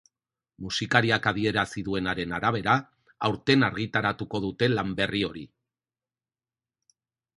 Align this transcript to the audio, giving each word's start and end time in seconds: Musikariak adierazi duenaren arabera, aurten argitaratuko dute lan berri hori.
Musikariak 0.67 1.27
adierazi 1.31 1.83
duenaren 1.89 2.33
arabera, 2.37 2.75
aurten 3.29 3.67
argitaratuko 3.69 4.43
dute 4.47 4.71
lan 4.77 4.97
berri 5.01 5.23
hori. 5.29 5.45